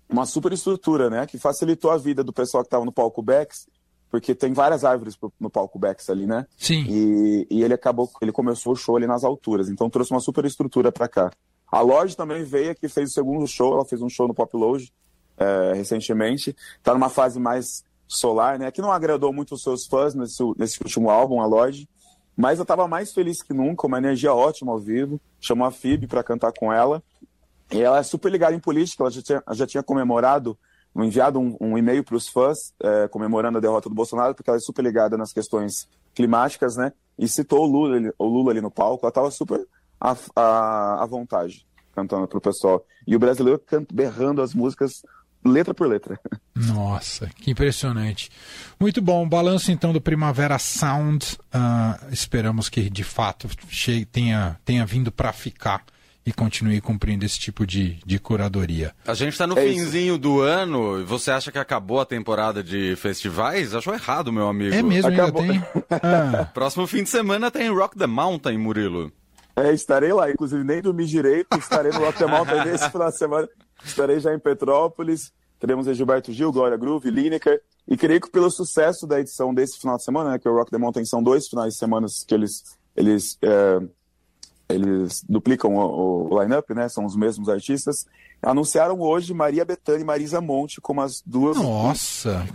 uma 0.09 0.27
super 0.27 0.53
estrutura, 0.53 1.11
né, 1.11 1.27
que 1.27 1.39
facilitou 1.39 1.91
a 1.91 1.97
vida 1.97 2.23
do 2.23 2.33
pessoal 2.33 2.63
que 2.63 2.69
estava 2.69 2.85
no 2.85 2.93
palco 2.93 3.23
Bex, 3.23 3.67
porque 4.17 4.35
tem 4.35 4.55
várias 4.55 4.83
árvores 4.83 5.15
no 5.39 5.51
palco 5.51 5.79
Bex 5.79 6.09
ali, 6.09 6.27
né? 6.27 6.47
Sim. 6.57 6.87
E, 6.89 7.47
e 7.51 7.63
ele 7.63 7.75
acabou, 7.75 8.11
ele 8.23 8.33
começou 8.33 8.73
o 8.73 8.77
show 8.77 8.97
ali 8.97 9.07
nas 9.07 9.25
alturas, 9.25 9.69
então 9.69 9.91
trouxe 9.91 10.11
uma 10.11 10.21
super 10.21 10.47
estrutura 10.47 10.91
para 10.91 11.07
cá. 11.07 11.31
A 11.71 11.83
Lorde 11.83 12.17
também 12.17 12.43
veio 12.43 12.71
aqui, 12.71 12.89
fez 12.89 13.11
o 13.11 13.13
segundo 13.13 13.47
show, 13.47 13.75
ela 13.75 13.85
fez 13.85 14.01
um 14.01 14.09
show 14.09 14.27
no 14.27 14.33
Pop 14.33 14.57
Lodge 14.57 14.91
é, 15.37 15.75
recentemente, 15.75 16.57
tá 16.83 16.95
numa 16.95 17.11
fase 17.11 17.39
mais 17.39 17.85
solar, 18.09 18.59
né, 18.59 18.71
que 18.71 18.81
não 18.81 18.91
agradou 18.91 19.35
muito 19.35 19.55
os 19.55 19.63
seus 19.63 19.87
fãs 19.87 20.15
nesse, 20.15 20.43
nesse 20.57 20.83
último 20.83 21.11
álbum, 21.11 21.43
a 21.43 21.47
Lorde, 21.47 21.87
mas 22.35 22.59
eu 22.59 22.65
tava 22.65 22.89
mais 22.89 23.13
feliz 23.13 23.43
que 23.43 23.53
nunca, 23.53 23.87
uma 23.87 23.99
energia 23.99 24.33
ótima 24.33 24.73
ao 24.73 24.79
vivo, 24.79 25.21
chamou 25.39 25.67
a 25.67 25.71
Phoebe 25.71 26.07
para 26.07 26.25
cantar 26.25 26.53
com 26.53 26.73
ela, 26.73 27.03
e 27.71 27.83
ela 27.83 27.99
é 27.99 28.03
super 28.03 28.33
ligada 28.33 28.57
em 28.57 28.61
política, 28.61 29.03
ela 29.03 29.11
já 29.11 29.21
tinha, 29.21 29.43
já 29.53 29.67
tinha 29.67 29.83
comemorado, 29.83 30.57
enviado 31.05 31.39
um, 31.39 31.57
um 31.61 31.79
e-mail 31.79 32.03
para 32.03 32.17
os 32.17 32.29
fãs 32.29 32.73
é, 32.83 33.09
comemorando 33.09 33.59
a 33.59 33.61
derrota 33.61 33.89
do 33.89 33.95
Bolsonaro, 33.95 34.35
porque 34.35 34.49
ela 34.49 34.57
é 34.57 34.61
super 34.61 34.83
ligada 34.83 35.17
nas 35.17 35.33
questões 35.33 35.89
climáticas, 36.15 36.77
né? 36.77 36.93
E 37.19 37.29
citou 37.29 37.65
o 37.65 37.67
Lula, 37.67 38.13
o 38.19 38.27
Lula 38.27 38.51
ali 38.51 38.61
no 38.61 38.71
palco, 38.71 39.05
ela 39.05 39.11
estava 39.11 39.31
super 39.31 39.67
à, 40.01 41.07
vontade 41.07 41.67
cantando 41.95 42.27
para 42.29 42.39
o 42.39 42.41
pessoal. 42.41 42.85
E 43.07 43.17
o 43.17 43.19
brasileiro 43.19 43.61
berrando 43.91 44.43
as 44.43 44.53
músicas 44.53 45.03
letra 45.45 45.73
por 45.73 45.87
letra. 45.87 46.19
Nossa, 46.55 47.31
que 47.37 47.51
impressionante. 47.51 48.31
Muito 48.79 49.01
bom, 49.01 49.27
balanço 49.29 49.71
então 49.71 49.93
do 49.93 50.01
Primavera 50.01 50.59
Sound. 50.59 51.39
Uh, 51.55 52.13
esperamos 52.13 52.69
que 52.69 52.91
de 52.91 53.05
fato 53.05 53.49
chegue, 53.69 54.05
tenha, 54.05 54.59
tenha 54.65 54.85
vindo 54.85 55.11
para 55.11 55.33
ficar 55.33 55.85
e 56.27 56.33
continue 56.33 56.81
cumprindo 56.81 57.25
esse 57.25 57.39
tipo 57.39 57.65
de, 57.65 57.99
de 58.05 58.19
curadoria. 58.19 58.93
A 59.07 59.15
gente 59.15 59.33
está 59.33 59.47
no 59.47 59.57
é 59.57 59.63
finzinho 59.63 60.15
isso. 60.15 60.19
do 60.19 60.41
ano 60.41 61.01
e 61.01 61.05
você 61.05 61.31
acha 61.31 61.53
que 61.53 61.59
acabou 61.59 62.01
a 62.01 62.05
temporada 62.05 62.65
de 62.65 62.97
festivais? 62.97 63.73
Achou 63.73 63.95
errado, 63.95 64.33
meu 64.33 64.49
amigo. 64.49 64.75
É 64.75 64.83
mesmo, 64.83 65.13
acabou. 65.13 65.43
ainda 65.43 65.55
tem. 65.55 65.87
Ah. 66.03 66.45
Próximo 66.53 66.87
fim 66.87 67.05
de 67.05 67.09
semana 67.09 67.51
tem 67.51 67.71
Rock 67.71 67.97
the 67.97 68.07
Mountain, 68.07 68.59
Murilo. 68.59 69.13
É, 69.55 69.73
estarei 69.73 70.13
lá. 70.13 70.31
Inclusive, 70.31 70.65
nem 70.65 70.83
dormi 70.83 71.07
direito. 71.07 71.57
Estarei 71.57 71.93
no 71.93 72.01
Rock 72.01 72.19
the 72.19 72.27
Mountain 72.27 72.69
esse 72.75 72.91
final 72.91 73.11
de 73.11 73.17
semana. 73.17 73.49
Estarei 73.85 74.19
já 74.19 74.35
em 74.35 74.39
Petrópolis. 74.39 75.33
Teremos 75.61 75.87
Gilberto 75.97 76.33
Gil, 76.33 76.53
Glória 76.53 76.77
Groove, 76.77 77.11
Lineker. 77.11 77.61
E 77.89 77.97
creio 77.97 78.21
que 78.21 78.31
pelo 78.31 78.51
sucesso 78.51 79.07
da 79.07 79.21
edição 79.21 79.55
desse 79.55 79.79
final 79.79 79.97
de 79.97 80.05
semana, 80.05 80.33
né, 80.33 80.39
que 80.39 80.49
o 80.49 80.55
Rock 80.55 80.71
the 80.71 80.79
Mountain 80.79 81.05
são 81.05 81.23
dois 81.23 81.49
finais 81.49 81.75
de 81.75 81.79
semana 81.79 82.07
que 82.27 82.35
eles, 82.35 82.63
eles 82.97 83.39
é, 83.41 83.81
eles 84.69 85.25
duplicam 85.29 85.75
o, 85.75 86.33
o 86.33 86.43
line-up, 86.43 86.73
né? 86.75 86.89
São 86.89 87.05
os 87.05 87.17
mesmos 87.17 87.49
artistas. 87.49 88.07
Anunciaram 88.43 89.01
hoje 89.01 89.33
Maria 89.33 89.65
Bethânia 89.65 90.03
e 90.03 90.05
Marisa 90.05 90.41
Monte 90.41 90.81
como 90.81 91.01
as 91.01 91.23
duas. 91.25 91.57
Nossa! 91.57 92.47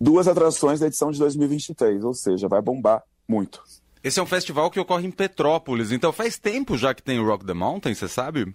Duas 0.00 0.26
atrações 0.26 0.80
da 0.80 0.86
edição 0.86 1.10
de 1.10 1.18
2023, 1.18 2.04
ou 2.04 2.14
seja, 2.14 2.48
vai 2.48 2.62
bombar 2.62 3.02
muito. 3.28 3.62
Esse 4.02 4.18
é 4.18 4.22
um 4.22 4.26
festival 4.26 4.70
que 4.70 4.80
ocorre 4.80 5.06
em 5.06 5.10
Petrópolis, 5.10 5.92
então 5.92 6.10
faz 6.10 6.38
tempo 6.38 6.78
já 6.78 6.94
que 6.94 7.02
tem 7.02 7.20
o 7.20 7.26
Rock 7.26 7.44
the 7.44 7.52
Mountain, 7.52 7.94
você 7.94 8.08
sabe? 8.08 8.54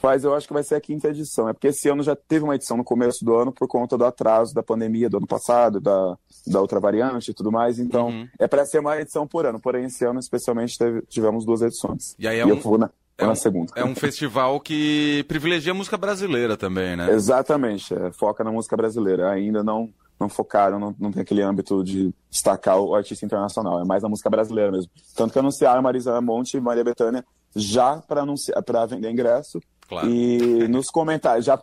Faz, 0.00 0.22
eu 0.22 0.34
acho 0.34 0.46
que 0.46 0.52
vai 0.52 0.62
ser 0.62 0.76
a 0.76 0.80
quinta 0.80 1.08
edição. 1.08 1.48
É 1.48 1.52
porque 1.52 1.68
esse 1.68 1.88
ano 1.88 2.02
já 2.02 2.14
teve 2.14 2.44
uma 2.44 2.54
edição 2.54 2.76
no 2.76 2.84
começo 2.84 3.24
do 3.24 3.34
ano 3.34 3.52
por 3.52 3.66
conta 3.66 3.98
do 3.98 4.04
atraso 4.04 4.54
da 4.54 4.62
pandemia 4.62 5.10
do 5.10 5.16
ano 5.16 5.26
passado, 5.26 5.80
da, 5.80 6.16
da 6.46 6.60
outra 6.60 6.78
variante 6.78 7.30
e 7.30 7.34
tudo 7.34 7.50
mais. 7.50 7.78
Então, 7.78 8.08
uhum. 8.08 8.28
é 8.38 8.46
para 8.46 8.64
ser 8.64 8.78
uma 8.78 8.98
edição 8.98 9.26
por 9.26 9.44
ano. 9.44 9.60
Porém, 9.60 9.86
esse 9.86 10.04
ano, 10.04 10.20
especialmente, 10.20 10.78
teve, 10.78 11.02
tivemos 11.02 11.44
duas 11.44 11.62
edições. 11.62 12.14
E 12.18 12.28
aí 12.28 12.38
é 12.38 12.42
e 12.42 12.44
um... 12.44 12.50
eu 12.50 12.60
vou 12.60 12.78
na, 12.78 12.90
é 13.18 13.26
um, 13.26 13.34
segunda. 13.34 13.72
É 13.74 13.84
um 13.84 13.94
festival 13.96 14.60
que 14.60 15.24
privilegia 15.26 15.72
a 15.72 15.74
música 15.74 15.96
brasileira 15.96 16.56
também, 16.56 16.96
né? 16.96 17.10
Exatamente. 17.10 17.92
É, 17.92 18.12
foca 18.12 18.44
na 18.44 18.52
música 18.52 18.76
brasileira. 18.76 19.30
Ainda 19.30 19.62
não 19.62 19.90
não 20.18 20.28
focaram, 20.28 20.80
não, 20.80 20.94
não 20.98 21.12
tem 21.12 21.22
aquele 21.22 21.42
âmbito 21.42 21.84
de 21.84 22.12
destacar 22.28 22.76
o 22.80 22.92
artista 22.92 23.24
internacional, 23.24 23.80
é 23.80 23.84
mais 23.84 24.02
a 24.02 24.08
música 24.08 24.28
brasileira 24.28 24.72
mesmo. 24.72 24.90
Tanto 25.14 25.32
que 25.32 25.38
anunciaram 25.38 25.80
Marisa 25.80 26.20
Monte 26.20 26.56
e 26.56 26.60
Maria 26.60 26.82
Bethânia 26.82 27.24
já 27.54 27.98
para 27.98 28.22
anunciar 28.22 28.60
para 28.64 28.84
vender 28.84 29.10
ingresso 29.10 29.60
Claro. 29.88 30.08
E 30.08 30.68
nos 30.68 30.90
comentários, 30.90 31.46
já 31.46 31.58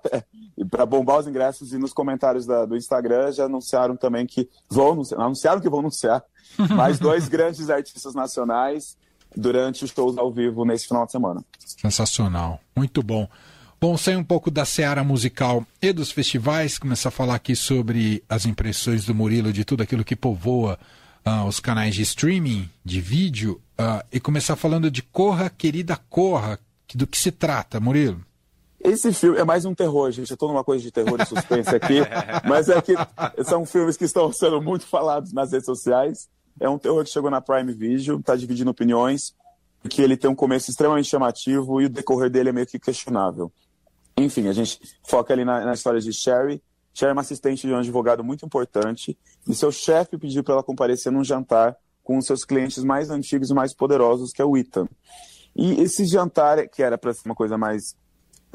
para 0.69 0.85
bombar 0.85 1.19
os 1.19 1.27
ingressos 1.27 1.73
e 1.73 1.77
nos 1.77 1.93
comentários 1.93 2.45
da, 2.45 2.65
do 2.65 2.75
Instagram 2.75 3.31
já 3.31 3.45
anunciaram 3.45 3.95
também 3.95 4.25
que 4.25 4.49
vão 4.67 4.93
anunciar, 4.93 5.21
anunciaram 5.21 5.61
que 5.61 5.69
vão 5.69 5.79
anunciar 5.79 6.23
mais 6.75 6.97
dois 6.97 7.27
grandes 7.27 7.69
artistas 7.69 8.15
nacionais 8.15 8.97
durante 9.35 9.83
os 9.83 9.91
shows 9.91 10.17
ao 10.17 10.31
vivo 10.31 10.65
nesse 10.65 10.87
final 10.87 11.05
de 11.05 11.11
semana. 11.11 11.43
Sensacional, 11.59 12.59
muito 12.75 13.03
bom. 13.03 13.27
Bom, 13.79 13.97
sair 13.97 14.15
um 14.15 14.23
pouco 14.23 14.49
da 14.49 14.65
seara 14.65 15.03
musical 15.03 15.65
e 15.81 15.93
dos 15.93 16.11
festivais, 16.11 16.79
começar 16.79 17.09
a 17.09 17.11
falar 17.11 17.35
aqui 17.35 17.55
sobre 17.55 18.23
as 18.27 18.45
impressões 18.45 19.05
do 19.05 19.13
Murilo 19.13 19.53
de 19.53 19.65
tudo 19.65 19.83
aquilo 19.83 20.03
que 20.03 20.15
povoa 20.15 20.79
uh, 21.25 21.45
os 21.45 21.59
canais 21.59 21.93
de 21.93 22.01
streaming, 22.01 22.69
de 22.83 23.01
vídeo, 23.01 23.61
uh, 23.79 24.03
e 24.11 24.19
começar 24.19 24.55
falando 24.55 24.89
de 24.89 25.03
Corra, 25.03 25.49
Querida 25.49 25.97
Corra, 26.09 26.57
do 26.93 27.07
que 27.07 27.17
se 27.17 27.31
trata, 27.31 27.79
Murilo? 27.79 28.21
Esse 28.79 29.11
filme 29.11 29.39
é 29.39 29.43
mais 29.43 29.65
um 29.65 29.73
terror, 29.73 30.11
gente. 30.11 30.29
Eu 30.29 30.37
tô 30.37 30.47
numa 30.47 30.63
coisa 30.63 30.83
de 30.83 30.91
terror 30.91 31.19
e 31.19 31.25
suspense 31.25 31.75
aqui, 31.75 32.01
mas 32.47 32.69
é 32.69 32.79
que 32.81 32.93
são 33.43 33.65
filmes 33.65 33.97
que 33.97 34.05
estão 34.05 34.31
sendo 34.31 34.61
muito 34.61 34.85
falados 34.85 35.33
nas 35.33 35.51
redes 35.51 35.65
sociais. 35.65 36.29
É 36.59 36.69
um 36.69 36.77
terror 36.77 37.03
que 37.03 37.09
chegou 37.09 37.31
na 37.31 37.41
Prime 37.41 37.73
Video, 37.73 38.21
tá 38.21 38.35
dividindo 38.35 38.69
opiniões, 38.69 39.33
porque 39.81 40.01
ele 40.01 40.15
tem 40.15 40.29
um 40.29 40.35
começo 40.35 40.69
extremamente 40.69 41.09
chamativo 41.09 41.81
e 41.81 41.85
o 41.85 41.89
decorrer 41.89 42.29
dele 42.29 42.49
é 42.49 42.51
meio 42.51 42.67
que 42.67 42.77
questionável. 42.77 43.51
Enfim, 44.17 44.47
a 44.47 44.53
gente 44.53 44.79
foca 45.03 45.33
ali 45.33 45.43
na, 45.43 45.65
na 45.65 45.73
história 45.73 45.99
de 45.99 46.13
Sherry. 46.13 46.61
Sherry 46.93 47.09
é 47.09 47.13
uma 47.13 47.21
assistente 47.21 47.67
de 47.67 47.73
um 47.73 47.77
advogado 47.77 48.23
muito 48.23 48.45
importante 48.45 49.17
e 49.47 49.55
seu 49.55 49.71
chefe 49.71 50.17
pediu 50.17 50.43
para 50.43 50.53
ela 50.53 50.63
comparecer 50.63 51.11
num 51.11 51.23
jantar 51.23 51.75
com 52.03 52.17
os 52.19 52.25
seus 52.25 52.45
clientes 52.45 52.83
mais 52.83 53.09
antigos 53.09 53.49
e 53.49 53.53
mais 53.53 53.73
poderosos, 53.73 54.31
que 54.31 54.41
é 54.41 54.45
o 54.45 54.55
Ethan. 54.55 54.87
E 55.55 55.81
esse 55.81 56.05
jantar, 56.05 56.67
que 56.67 56.83
era 56.83 56.97
para 56.97 57.13
ser 57.13 57.27
uma 57.27 57.35
coisa 57.35 57.57
mais 57.57 57.95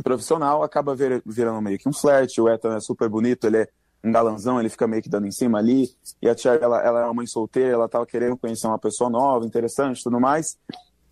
profissional, 0.03 0.63
acaba 0.63 0.95
vir, 0.95 1.23
virando 1.25 1.61
meio 1.61 1.79
que 1.79 1.89
um 1.89 1.93
flerte. 1.93 2.41
O 2.41 2.49
Ethan 2.49 2.77
é 2.77 2.81
super 2.81 3.09
bonito, 3.09 3.47
ele 3.47 3.59
é 3.59 3.69
um 4.05 4.13
galanzão, 4.13 4.59
ele 4.59 4.69
fica 4.69 4.87
meio 4.87 5.03
que 5.03 5.09
dando 5.09 5.27
em 5.27 5.31
cima 5.31 5.59
ali. 5.59 5.89
E 6.21 6.29
a 6.29 6.37
Cher, 6.37 6.61
ela, 6.63 6.81
ela 6.83 7.01
é 7.01 7.05
uma 7.05 7.15
mãe 7.15 7.27
solteira, 7.27 7.73
ela 7.73 7.89
tava 7.89 8.07
querendo 8.07 8.37
conhecer 8.37 8.67
uma 8.67 8.79
pessoa 8.79 9.09
nova, 9.09 9.45
interessante 9.47 10.03
tudo 10.03 10.21
mais. 10.21 10.59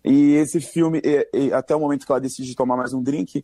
E 0.03 0.33
esse 0.35 0.61
filme, 0.61 1.01
e, 1.03 1.29
e, 1.33 1.53
até 1.53 1.75
o 1.75 1.79
momento 1.79 2.05
que 2.05 2.11
ela 2.11 2.21
decide 2.21 2.55
tomar 2.55 2.77
mais 2.77 2.93
um 2.93 3.01
drink 3.01 3.43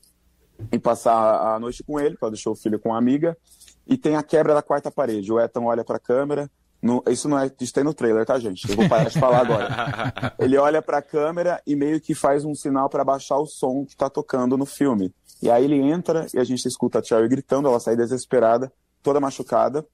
e 0.72 0.80
passar 0.80 1.56
a 1.56 1.60
noite 1.60 1.84
com 1.84 2.00
ele, 2.00 2.18
ela 2.22 2.32
deixou 2.32 2.54
o 2.54 2.56
filho 2.56 2.80
com 2.80 2.90
uma 2.90 2.98
amiga, 2.98 3.38
e 3.88 3.98
tem 3.98 4.16
a 4.16 4.24
quebra 4.24 4.54
da 4.54 4.62
quarta 4.62 4.90
parede. 4.90 5.32
O 5.32 5.40
Ethan 5.40 5.64
olha 5.64 5.84
para 5.84 5.98
a 5.98 6.00
câmera, 6.00 6.50
no, 6.82 7.04
isso 7.08 7.28
não 7.28 7.40
é, 7.40 7.52
isso 7.60 7.74
tem 7.74 7.84
no 7.84 7.94
trailer, 7.94 8.26
tá, 8.26 8.38
gente? 8.38 8.70
Eu 8.70 8.76
vou 8.76 8.88
parar 8.88 9.10
de 9.10 9.20
falar 9.20 9.40
agora. 9.40 10.36
Ele 10.38 10.58
olha 10.58 10.82
para 10.82 11.00
a 11.00 11.02
câmera 11.02 11.62
e 11.66 11.76
meio 11.76 12.00
que 12.00 12.14
faz 12.14 12.46
um 12.46 12.54
sinal 12.54 12.90
para 12.90 13.04
baixar 13.04 13.38
o 13.38 13.48
som 13.48 13.86
que 13.86 13.96
tá 13.96 14.10
tocando 14.10 14.58
no 14.58 14.66
filme. 14.66 15.14
E 15.42 15.50
aí 15.50 15.66
ele 15.66 15.80
entra 15.80 16.28
e 16.34 16.40
a 16.40 16.44
gente 16.44 16.66
escuta 16.66 17.00
a 17.00 17.04
Cherry 17.04 17.28
gritando, 17.28 17.68
ela 17.68 17.80
sai 17.80 17.96
desesperada, 17.96 18.72
toda 19.04 19.20
machucada, 19.20 19.86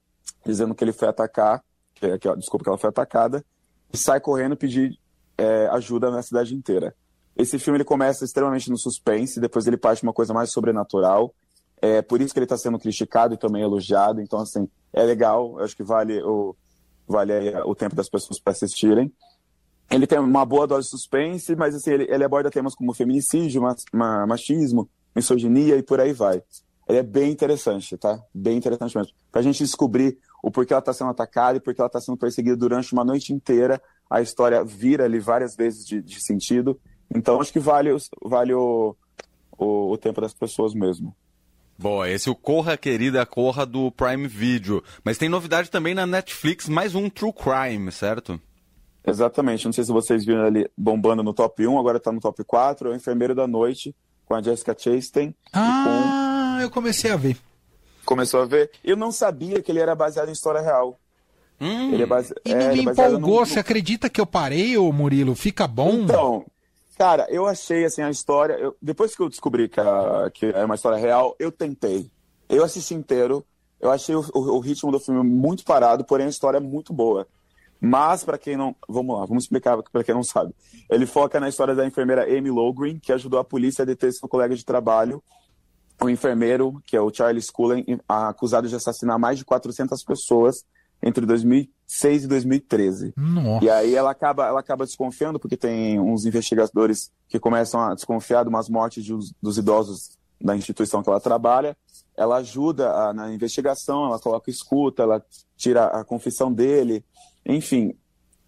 dizendo 0.46 0.76
que 0.76 0.84
ele 0.84 0.94
foi 0.94 1.08
atacar, 1.08 1.64
que, 1.96 2.18
que, 2.20 2.36
desculpa, 2.36 2.64
que 2.64 2.70
ela 2.70 2.78
foi 2.78 2.90
atacada, 2.90 3.44
e 3.92 3.98
sai 3.98 4.20
correndo 4.20 4.56
pedir 4.56 4.98
é, 5.38 5.68
ajuda 5.68 6.12
na 6.12 6.22
cidade 6.22 6.54
inteira. 6.54 6.96
Esse 7.36 7.58
filme 7.58 7.78
ele 7.78 7.84
começa 7.84 8.24
extremamente 8.24 8.70
no 8.70 8.78
suspense, 8.78 9.40
depois 9.40 9.66
ele 9.66 9.78
parte 9.78 10.04
uma 10.04 10.14
coisa 10.14 10.34
mais 10.34 10.52
sobrenatural. 10.52 11.34
É 11.82 12.02
por 12.02 12.22
isso 12.22 12.34
que 12.34 12.40
ele 12.40 12.46
está 12.46 12.58
sendo 12.58 12.78
criticado 12.78 13.34
e 13.34 13.38
também 13.38 13.64
elogiado. 13.64 14.22
Então, 14.22 14.40
assim, 14.40 14.70
é 14.94 15.04
legal. 15.04 15.56
Eu 15.58 15.66
acho 15.66 15.76
que 15.76 15.84
vale 15.84 16.22
o, 16.22 16.56
vale 17.12 17.34
o 17.66 17.76
tempo 17.76 17.96
das 17.96 18.10
pessoas 18.10 18.40
para 18.40 18.54
assistirem. 18.54 19.12
Ele 19.90 20.08
tem 20.08 20.18
uma 20.18 20.46
boa 20.46 20.66
dose 20.66 20.88
de 20.88 20.92
suspense, 20.92 21.56
mas 21.56 21.76
assim, 21.76 21.92
ele, 21.92 22.08
ele 22.10 22.24
aborda 22.24 22.50
temas 22.50 22.74
como 22.74 22.94
feminicídio, 22.94 23.62
machismo, 24.26 24.90
misoginia 25.14 25.76
e 25.76 25.84
por 25.84 26.00
aí 26.00 26.14
vai. 26.14 26.42
Ele 26.88 26.98
é 26.98 27.04
bem 27.04 27.32
interessante, 27.32 27.98
tá? 27.98 28.22
Bem 28.34 28.58
interessante 28.58 28.98
mesmo. 28.98 29.14
Pra 29.32 29.42
gente 29.42 29.64
descobrir 29.64 30.18
o 30.42 30.50
porquê 30.50 30.74
ela 30.74 30.80
está 30.80 30.94
sendo 30.94 31.12
atacada 31.12 31.58
e 31.58 31.62
porquê 31.62 31.80
ela 31.82 31.88
está 31.88 32.02
sendo 32.02 32.18
perseguida 32.18 32.56
durante 32.56 32.94
uma 32.94 33.04
noite 33.04 33.34
inteira. 33.34 33.82
A 34.10 34.22
história 34.22 34.64
vira 34.64 35.06
ali 35.06 35.20
várias 35.20 35.56
vezes 35.56 35.86
de, 35.86 36.02
de 36.02 36.22
sentido. 36.22 36.80
Então 37.14 37.40
acho 37.40 37.52
que 37.52 37.60
vale, 37.60 37.96
vale 38.24 38.54
o, 38.54 38.96
o, 39.58 39.92
o 39.92 39.98
tempo 39.98 40.22
das 40.22 40.34
pessoas 40.34 40.74
mesmo. 40.74 41.16
Boa, 41.82 42.08
esse 42.08 42.30
é 42.30 42.32
o 42.32 42.36
Corra 42.36 42.78
Querida 42.78 43.26
Corra 43.26 43.66
do 43.66 43.92
Prime 43.92 44.28
Video. 44.28 44.84
Mas 45.04 45.18
tem 45.18 45.28
novidade 45.28 45.72
também 45.72 45.96
na 45.96 46.06
Netflix, 46.06 46.70
mais 46.70 46.94
um 46.94 47.10
True 47.10 47.34
Crime, 47.34 47.92
certo? 47.92 48.40
Exatamente. 49.04 49.66
Não 49.66 49.74
sei 49.74 49.84
se 49.84 49.92
vocês 49.92 50.24
viram 50.24 50.46
ali 50.46 50.70
bombando 50.78 51.24
no 51.24 51.34
top 51.34 51.66
1, 51.66 51.80
agora 51.80 52.00
tá 52.00 52.12
no 52.12 52.20
top 52.20 52.44
4. 52.44 52.88
É 52.88 52.92
o 52.92 52.96
Enfermeiro 52.96 53.34
da 53.34 53.48
Noite, 53.48 53.96
com 54.28 54.36
a 54.36 54.44
Jessica 54.44 54.76
Chastain. 54.78 55.34
Ah, 55.52 56.58
com... 56.58 56.62
eu 56.62 56.70
comecei 56.70 57.10
a 57.10 57.18
ver. 57.18 57.36
Começou 58.06 58.44
a 58.44 58.46
ver? 58.46 58.70
Eu 58.84 58.96
não 58.96 59.12
sabia 59.12 59.60
que 59.60 59.72
ele 59.72 59.80
era 59.80 59.96
baseado 59.96 60.30
em 60.30 60.34
história 60.34 60.62
real. 60.62 61.00
Hum, 61.60 61.94
ele 61.94 62.04
é 62.04 62.06
base... 62.06 62.32
E 62.46 62.52
é, 62.52 62.74
me 62.74 62.80
é 62.80 62.82
empolgou. 62.84 63.40
No... 63.40 63.46
Você 63.48 63.60
acredita 63.60 64.08
que 64.08 64.22
eu 64.22 64.28
parei, 64.28 64.78
ô 64.78 64.92
Murilo? 64.92 65.34
Fica 65.34 65.68
bom? 65.68 66.02
Então, 66.04 66.46
Cara, 67.02 67.26
eu 67.32 67.48
achei 67.48 67.84
assim 67.84 68.04
a 68.04 68.12
história. 68.12 68.54
Eu, 68.54 68.78
depois 68.80 69.16
que 69.16 69.24
eu 69.24 69.28
descobri 69.28 69.68
que, 69.68 69.80
a, 69.80 70.30
que 70.32 70.46
é 70.46 70.64
uma 70.64 70.76
história 70.76 71.00
real, 71.00 71.36
eu 71.40 71.52
tentei. 71.52 72.12
Eu 72.48 72.64
assisti 72.64 72.94
inteiro. 72.94 73.44
Eu 73.80 73.90
achei 73.90 74.14
o, 74.14 74.24
o, 74.36 74.58
o 74.58 74.60
ritmo 74.60 74.92
do 74.92 75.00
filme 75.00 75.28
muito 75.28 75.66
parado, 75.66 76.06
porém 76.06 76.28
a 76.28 76.30
história 76.30 76.58
é 76.58 76.62
muito 76.62 76.94
boa. 76.94 77.28
Mas, 77.80 78.24
para 78.24 78.38
quem 78.38 78.56
não. 78.56 78.76
Vamos 78.88 79.18
lá, 79.18 79.26
vamos 79.26 79.46
explicar 79.46 79.82
para 79.82 80.04
quem 80.04 80.14
não 80.14 80.22
sabe. 80.22 80.54
Ele 80.92 81.08
foca 81.08 81.40
na 81.40 81.50
história 81.50 81.74
da 81.74 81.88
enfermeira 81.88 82.26
Amy 82.26 82.52
Lowgreen, 82.52 83.00
que 83.00 83.12
ajudou 83.12 83.40
a 83.40 83.44
polícia 83.44 83.82
a 83.82 83.86
deter 83.86 84.14
seu 84.14 84.30
colega 84.30 84.56
de 84.56 84.64
trabalho, 84.64 85.24
o 86.00 86.08
enfermeiro, 86.08 86.84
que 86.86 86.96
é 86.96 87.02
o 87.02 87.12
Charlie 87.12 87.42
Scullen, 87.42 87.84
acusado 88.08 88.68
de 88.68 88.76
assassinar 88.76 89.18
mais 89.18 89.40
de 89.40 89.46
400 89.46 90.04
pessoas 90.04 90.64
entre 91.02 91.26
2006 91.26 92.24
e 92.24 92.28
2013. 92.28 93.14
Nossa. 93.18 93.66
E 93.66 93.70
aí 93.70 93.96
ela 93.96 94.12
acaba, 94.12 94.48
ela 94.48 94.60
acaba 94.60 94.86
desconfiando, 94.86 95.40
porque 95.40 95.58
tem 95.58 96.00
uns 96.00 96.26
investigadores 96.26 97.12
que 97.28 97.40
começam 97.40 97.82
a 97.82 97.96
desconfiar 97.96 98.44
de 98.44 98.50
umas 98.50 98.70
mortes 98.70 99.04
de, 99.04 99.14
dos 99.42 99.58
idosos 99.58 100.18
da 100.40 100.56
instituição 100.56 101.02
que 101.02 101.10
ela 101.10 101.20
trabalha. 101.20 101.76
Ela 102.16 102.38
ajuda 102.38 102.92
a, 102.92 103.14
na 103.14 103.34
investigação, 103.34 104.06
ela 104.06 104.20
coloca 104.20 104.50
escuta, 104.50 105.04
ela 105.04 105.24
tira 105.56 105.86
a 105.86 106.04
confissão 106.04 106.52
dele, 106.52 107.04
enfim. 107.46 107.96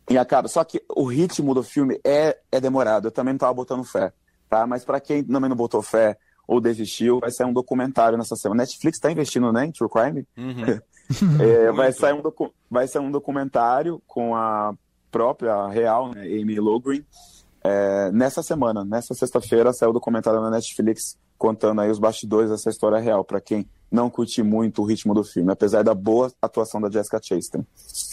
E 0.09 0.17
acaba. 0.17 0.47
Só 0.47 0.63
que 0.63 0.83
o 0.89 1.05
ritmo 1.05 1.53
do 1.53 1.63
filme 1.63 1.99
é, 2.03 2.37
é 2.51 2.59
demorado. 2.59 3.07
Eu 3.07 3.11
também 3.11 3.33
não 3.33 3.37
estava 3.37 3.53
botando 3.53 3.83
fé, 3.83 4.11
tá? 4.49 4.67
Mas 4.67 4.83
para 4.83 4.99
quem 4.99 5.23
também 5.23 5.49
não 5.49 5.55
botou 5.55 5.81
fé 5.81 6.17
ou 6.47 6.59
desistiu, 6.59 7.19
vai 7.19 7.31
sair 7.31 7.47
um 7.47 7.53
documentário 7.53 8.17
nessa 8.17 8.35
semana. 8.35 8.63
Netflix 8.63 8.97
está 8.97 9.09
investindo 9.09 9.51
né, 9.51 9.65
em 9.65 9.71
True 9.71 9.89
Crime. 9.89 10.27
Uhum. 10.37 10.79
é, 11.39 11.71
vai, 11.73 11.91
sair 11.91 12.13
um 12.13 12.21
vai 12.69 12.87
sair 12.87 13.01
um 13.01 13.11
documentário 13.11 14.01
com 14.07 14.35
a 14.35 14.73
própria 15.11 15.67
real, 15.67 16.09
né, 16.09 16.23
Amy 16.23 16.59
Lowgreen, 16.59 17.05
é, 17.63 18.11
nessa 18.11 18.43
semana, 18.43 18.83
nessa 18.83 19.13
sexta-feira, 19.13 19.71
saiu 19.71 19.91
o 19.91 19.93
documentário 19.93 20.41
na 20.41 20.49
Netflix 20.49 21.17
contando 21.37 21.81
aí 21.81 21.89
os 21.89 21.99
bastidores 21.99 22.49
dessa 22.49 22.69
história 22.69 22.99
real, 22.99 23.23
para 23.23 23.39
quem 23.39 23.65
não 23.91 24.09
curte 24.09 24.41
muito 24.41 24.81
o 24.81 24.85
ritmo 24.85 25.13
do 25.13 25.23
filme, 25.23 25.51
apesar 25.51 25.83
da 25.83 25.93
boa 25.93 26.31
atuação 26.41 26.81
da 26.81 26.89
Jessica 26.89 27.19
Chastain. 27.21 27.65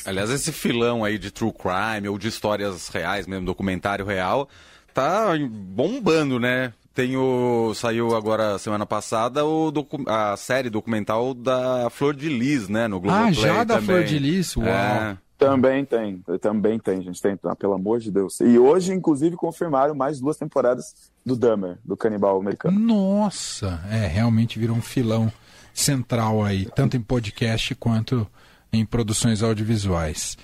Aliás, 0.04 0.30
esse 0.30 0.52
filão 0.52 1.04
aí 1.04 1.18
de 1.18 1.30
true 1.30 1.52
crime 1.52 2.08
ou 2.08 2.18
de 2.18 2.28
histórias 2.28 2.88
reais 2.88 3.26
mesmo, 3.26 3.46
documentário 3.46 4.04
real, 4.04 4.48
tá 4.92 5.32
bombando, 5.48 6.38
né? 6.38 6.72
Tem 7.00 7.16
o. 7.16 7.72
Saiu 7.74 8.14
agora 8.14 8.58
semana 8.58 8.84
passada 8.84 9.42
o 9.42 9.70
docu, 9.70 10.04
a 10.06 10.36
série 10.36 10.68
documental 10.68 11.32
da 11.32 11.88
Flor 11.88 12.14
de 12.14 12.28
Lis, 12.28 12.68
né? 12.68 12.86
No 12.88 13.00
Globoplay 13.00 13.30
Ah, 13.30 13.32
já 13.32 13.64
da 13.64 13.80
Flor 13.80 14.04
de 14.04 14.18
Lis? 14.18 14.54
Uau! 14.54 14.68
É. 14.68 15.16
Também 15.38 15.82
tem, 15.86 16.22
também 16.38 16.78
tem, 16.78 17.00
gente. 17.00 17.22
Tem, 17.22 17.38
ah, 17.44 17.56
pelo 17.56 17.72
amor 17.72 18.00
de 18.00 18.10
Deus. 18.10 18.38
E 18.42 18.58
hoje, 18.58 18.92
inclusive, 18.92 19.34
confirmaram 19.34 19.94
mais 19.94 20.20
duas 20.20 20.36
temporadas 20.36 21.10
do 21.24 21.34
Dahmer, 21.34 21.78
do 21.82 21.96
canibal 21.96 22.38
americano. 22.38 22.78
Nossa! 22.78 23.80
É, 23.90 24.06
realmente 24.06 24.58
virou 24.58 24.76
um 24.76 24.82
filão 24.82 25.32
central 25.72 26.44
aí, 26.44 26.68
tanto 26.76 26.98
em 26.98 27.00
podcast 27.00 27.74
quanto 27.76 28.26
em 28.70 28.84
produções 28.84 29.42
audiovisuais. 29.42 30.36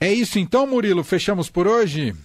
É 0.00 0.10
isso 0.10 0.38
então, 0.38 0.66
Murilo? 0.66 1.04
Fechamos 1.04 1.50
por 1.50 1.66
hoje? 1.66 2.16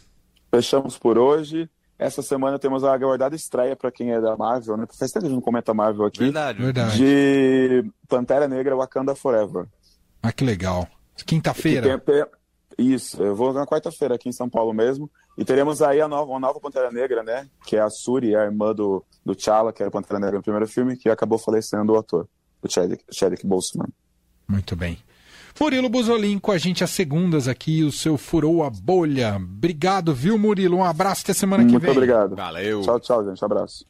Fechamos 0.50 0.98
por 0.98 1.18
hoje. 1.18 1.70
Essa 1.98 2.22
semana 2.22 2.58
temos 2.60 2.84
a 2.84 2.94
aguardada 2.94 3.36
estreia 3.36 3.76
para 3.76 3.92
quem 3.92 4.12
é 4.12 4.20
da 4.20 4.36
Marvel, 4.36 4.78
né? 4.78 4.86
Faz 4.98 5.12
tempo 5.12 5.22
que 5.22 5.28
a 5.28 5.30
gente 5.30 5.36
não 5.38 5.42
comenta 5.42 5.74
Marvel 5.74 6.06
aqui. 6.06 6.20
Verdade. 6.20 6.62
Verdade. 6.62 6.98
De 6.98 7.92
Pantera 8.08 8.48
Negra 8.48 8.76
Wakanda 8.76 9.16
Forever. 9.16 9.66
Ah, 10.22 10.32
que 10.32 10.44
legal. 10.44 10.88
Quinta-feira. 11.26 12.00
Tem- 12.00 12.26
Isso, 12.78 13.22
eu 13.22 13.36
vou 13.36 13.54
na 13.54 13.66
quarta-feira 13.68 14.16
aqui 14.16 14.28
em 14.30 14.34
São 14.34 14.50
Paulo 14.50 14.74
mesmo. 14.74 15.10
E 15.38 15.46
teremos 15.46 15.82
aí 15.82 16.02
a 16.02 16.08
nova, 16.08 16.32
uma 16.32 16.40
nova 16.40 16.60
Pantera 16.60 16.92
Negra, 16.92 17.22
né? 17.24 17.48
Que 17.66 17.76
é 17.76 17.80
a 17.82 17.90
Suri, 17.90 18.36
a 18.36 18.44
irmã 18.44 18.74
do, 18.74 19.04
do 19.26 19.36
T'Challa, 19.36 19.72
que 19.72 19.82
era 19.82 19.92
Pantera 19.92 20.20
Negra 20.20 20.38
no 20.38 20.44
primeiro 20.44 20.68
filme, 20.68 20.98
que 20.98 21.10
acabou 21.10 21.38
falecendo 21.38 21.94
o 21.94 21.98
ator, 21.98 22.28
o 22.62 22.70
Chadwick, 22.72 23.04
Chadwick 23.12 23.46
Boseman. 23.46 23.88
Muito 24.48 24.76
bem. 24.76 24.98
Murilo 25.60 25.90
Buzolin 25.90 26.40
com 26.40 26.52
a 26.52 26.58
gente 26.58 26.84
às 26.84 26.90
segundas 26.90 27.48
aqui, 27.48 27.84
o 27.84 27.92
seu 27.92 28.18
Furou 28.18 28.64
a 28.64 28.70
Bolha. 28.70 29.36
Obrigado, 29.38 30.14
viu, 30.14 30.38
Murilo? 30.38 30.78
Um 30.78 30.84
abraço 30.84 31.22
até 31.24 31.34
semana 31.34 31.64
que 31.64 31.72
Muito 31.72 31.84
vem. 31.84 31.92
obrigado. 31.92 32.36
Valeu. 32.36 32.82
Tchau, 32.82 33.00
tchau, 33.00 33.24
gente. 33.26 33.44
Abraço. 33.44 33.86